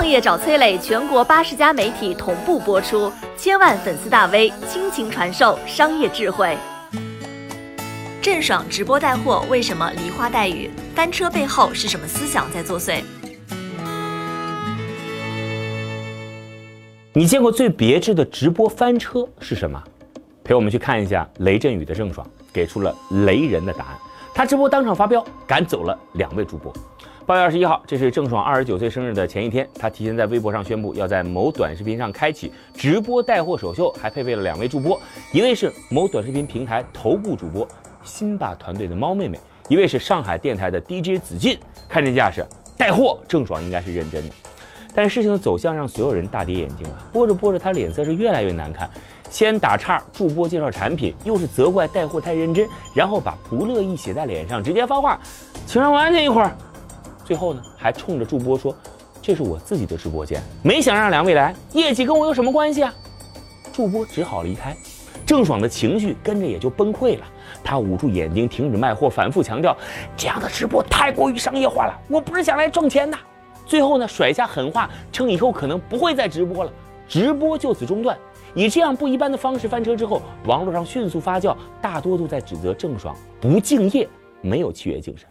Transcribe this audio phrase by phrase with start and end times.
[0.00, 6.56] 创业找崔磊，全国八十家媒体同步播出，千万粉丝大 V 倾情传授商业智慧。
[8.22, 10.70] 郑爽直播带货为什么梨花带雨？
[10.94, 13.02] 翻车背后是什么思想在作祟？
[17.12, 19.78] 你见过最别致的直播翻车是什么？
[20.42, 22.96] 陪我们去看一下雷阵雨的郑爽给出了
[23.26, 23.98] 雷人的答案。
[24.32, 26.72] 他直播当场发飙，赶走了两位主播。
[27.26, 35.00] 八月二十一号，这是郑爽二十九岁生日的前一天，她提前在微博上宣布要在某短视频上开启直播带货首秀，还配备了两位助播，
[35.32, 37.66] 一位是某短视频平台头部主播。
[38.02, 39.38] 辛巴团队的猫妹妹，
[39.68, 42.44] 一位是上海电台的 DJ 子进，看这架势，
[42.76, 44.34] 带货郑爽应该是认真的。
[44.94, 46.98] 但事情的走向让所有人大跌眼镜啊！
[47.12, 48.90] 播着播着，她脸色是越来越难看，
[49.30, 55.20] 先打岔助播介绍产品，又是责怪带货太认真，然后把不乐意写在脸上，直接发话，
[55.66, 56.56] 请让我安静一会儿。
[57.30, 58.74] 最后呢，还冲着助播说
[59.22, 62.92] ：“这是我自己的直播间，没想让两位来，业绩跟我有什么关系啊？”
[63.72, 64.76] 助播只好离开，
[65.24, 67.24] 郑爽的情绪跟着也就崩溃了。
[67.62, 69.76] 她捂住眼睛，停止卖货，反复强调
[70.18, 73.16] ：“这样的直播太过于商业化了，我不是想来挣钱的。”
[73.64, 76.72] 最后呢，甩下狠话，称以后可能不会再直播了，
[77.06, 78.18] 直播就此中断。
[78.56, 84.08] 以这样不一般的方式翻车之后，网络上迅速发酵，大多都在指责郑爽不敬业，
[84.40, 85.28] 没有契约精神。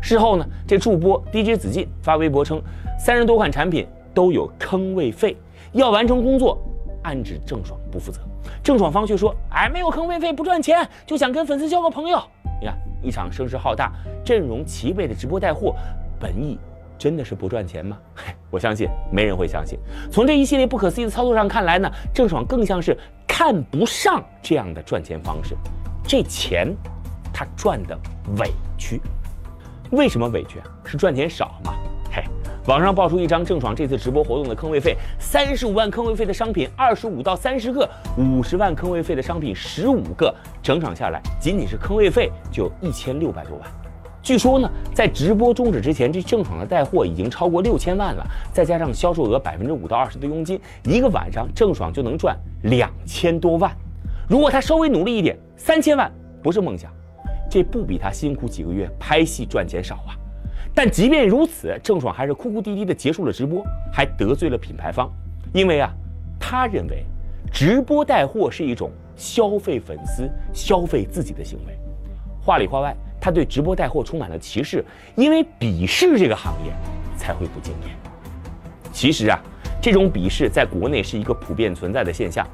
[0.00, 2.62] 事后呢，这助播 DJ 子进发微博称，
[2.98, 5.36] 三十多款产品都有坑位费，
[5.72, 6.58] 要完成工作，
[7.02, 8.20] 暗指郑爽不负责。
[8.62, 12.22] 郑爽方却说：“哎，没有坑位费，不赚钱，就想跟粉丝交个朋友。”
[12.60, 13.92] 你看，一场声势浩大、
[14.24, 15.74] 阵容齐备的直播带货，
[16.20, 16.58] 本意
[16.96, 17.98] 真的是不赚钱吗？
[18.50, 19.78] 我相信没人会相信。
[20.10, 25.56] 从这一系列不可思议的操作上看来呢，郑爽更像是看不上这样的赚钱方式。
[26.06, 26.74] 这钱，
[27.34, 27.98] 他赚的
[28.38, 29.00] 委屈。
[29.90, 30.66] 为什么委屈啊？
[30.84, 31.74] 是赚钱少吗？
[32.10, 32.22] 嘿
[32.66, 43.68] 网上爆出一张郑爽这次直播活动的坑位费：三十五万坑位费的商品二十五到三十个，五十万坑位费的商品十五个，整场下来仅仅是坑位费就一千六百多万。
[44.20, 53.70] 据说呢，在直播终止之前，这郑爽的带货已经超过六千万了，再加上销售额百分之五到二十的佣金，一个晚上郑爽就能赚两千多万。
[54.28, 56.10] 如果她稍微努力一点，三千万
[56.42, 56.90] 不是梦想，
[57.50, 60.16] 这不比他辛苦几个月拍戏赚钱少啊。
[60.74, 65.10] 但即便如此，郑爽还是哭哭啼啼地结束了直播，还得罪了品牌方，
[65.54, 65.90] 因为啊，
[66.38, 67.04] 他认为
[67.50, 71.78] 直播带货是一种消费粉丝、消费自己的行为。
[72.42, 74.84] 话里话外，他对直播带货充满了歧视，
[75.14, 76.72] 因为鄙视这个行业
[77.16, 77.88] 才会不敬业。
[78.92, 79.40] 其实啊，
[79.80, 82.46] 这种鄙视在国内是一个普遍存在的现象：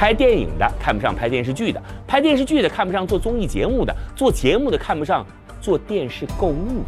[0.00, 5.26] 拍电影的看不上拍电视剧的，拍电视剧的看不上做综艺节目的，做节目的看不上
[5.60, 6.82] 做电视购物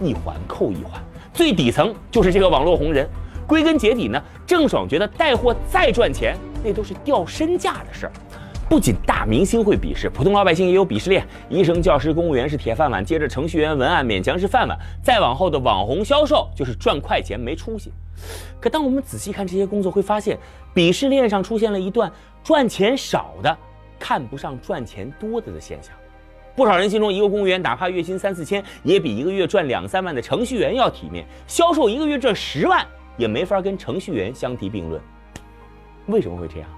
[0.00, 0.04] 的。
[0.04, 1.00] 一环扣一环，
[1.32, 3.08] 最底层就是这个网络红人。
[3.46, 8.12] 归根结底呢，郑爽觉得带货再赚钱，那都是掉身价的事儿。
[8.68, 11.24] 不仅大明星会鄙视，普通老百姓也有鄙视链。
[11.48, 17.92] 医生、教师、公务员是铁饭碗，接着程序员、文案勉强是饭碗，再往后的网红、销售就是赚快钱没出息。
[18.60, 20.36] 可当我们仔细看这些工作，会发现
[20.74, 22.10] 鄙视链上出现了一段
[22.42, 23.56] 赚钱少的
[24.00, 25.92] 看不上赚钱多的的现象。
[26.56, 31.24] 不少人心中，一个公务员哪怕月薪三四千，也比一个月赚两三万的程序员要体面。
[31.46, 32.84] 销售一个月赚十万，
[33.16, 35.00] 也没法跟程序员相提并论。
[36.06, 36.68] 为什么会这样？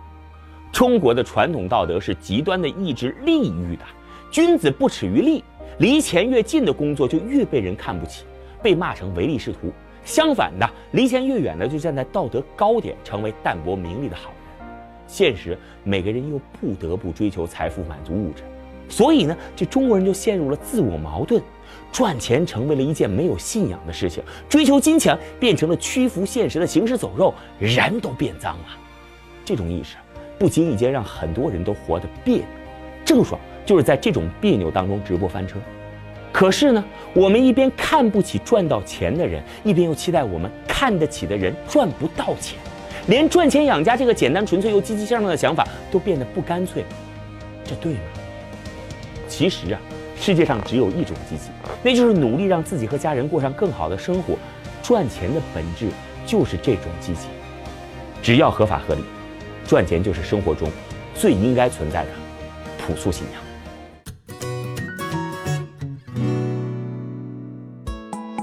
[0.73, 3.85] 中国的传统道德是极端的抑制利欲的，
[4.31, 5.43] 君子不耻于利，
[5.79, 8.25] 离钱越近的工作就越被人看不起，
[8.63, 9.73] 被骂成唯利是图。
[10.05, 14.79] 相反的，离钱越远的就站在道德高点，成为淡泊名利的好人。
[15.07, 18.43] 现实，每个人又不得不追求财富，满足物质。
[18.89, 21.43] 所以呢，这中国人就陷入了自我矛盾，
[21.93, 28.65] 赚钱成为了一件没有信仰的事情，追求金钱变成了屈服现实的行尸走肉，人都变脏了。
[29.45, 29.97] 这种意识
[30.39, 32.45] 不经意间让很多人都活得别扭。
[33.05, 35.59] 郑爽就是在这种别扭当中直播翻车。
[36.31, 36.85] 可是呢，
[37.15, 42.59] 我们一边看不起赚到钱的人，一边又期待我们看得起的人赚不到钱，
[43.07, 46.85] 连赚钱养家这个简单纯粹又积极向上的想法都变得不干脆，
[47.65, 48.01] 这对吗？
[49.27, 49.81] 其实啊，
[50.21, 51.51] 世界上只有一种积极，
[51.83, 54.35] 那就是努力让自己和家人过上更好的生活。
[54.83, 55.89] 赚钱的本质
[56.25, 57.27] 就是这种积极，
[58.23, 59.03] 只要合法合理，
[59.69, 60.73] 赚钱就是生活中
[61.15, 62.09] 最应该存在的
[62.79, 63.43] 朴素信仰。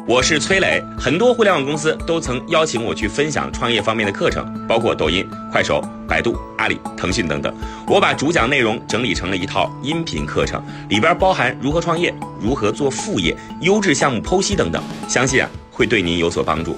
[0.08, 7.52] 我是崔磊，很多互联网公司都曾邀请我去分享创业方面的课程，包括抖音、快手、百度、阿里、腾讯等等。
[7.88, 16.78] 我把主讲内容整理成了一套音频课程，里边包含如何创业、如何做副业、优质项目剖析等等，相信啊会对您有所帮助。